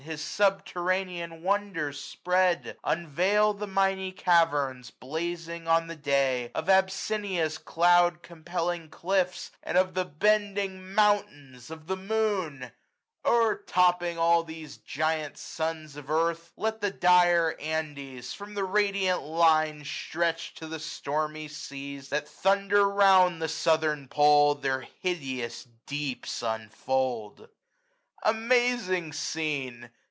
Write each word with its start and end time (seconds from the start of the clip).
His 0.01 0.23
subterranean 0.23 1.43
wonders 1.43 2.01
spread; 2.03 2.75
unveil 2.83 3.53
The 3.53 3.67
miny 3.67 4.11
caverns, 4.11 4.89
blazing 4.89 5.67
on 5.67 5.85
the 5.85 5.95
day. 5.95 6.49
Of 6.55 6.67
Abyssinia's 6.69 7.59
cloud 7.59 8.23
compelling 8.23 8.89
cliffs. 8.89 9.51
And 9.61 9.77
of 9.77 9.93
the 9.93 10.03
bending 10.03 10.95
Mountains 10.95 11.69
of 11.69 11.85
the 11.85 11.95
Moon! 11.95 12.71
800 13.23 13.23
Overtopping 13.25 14.17
all 14.17 14.43
these 14.43 14.77
giant 14.77 15.37
sons 15.37 15.95
of 15.95 16.09
earth. 16.09 16.51
Let 16.57 16.81
the 16.81 16.89
dire 16.89 17.55
Andes, 17.59 18.33
from 18.33 18.55
the 18.55 18.63
radiant 18.63 19.21
Line 19.21 19.85
Stretched 19.85 20.57
to 20.57 20.67
the 20.67 20.79
stormy 20.79 21.47
seas 21.47 22.09
that 22.09 22.27
thunder 22.27 22.89
round 22.89 23.39
The 23.39 23.47
southern 23.47 24.07
pole, 24.07 24.55
their 24.55 24.81
hideous 24.81 25.67
deeps 25.85 26.41
unfold. 26.41 27.49
Amazing 28.23 29.13
scene 29.13 29.89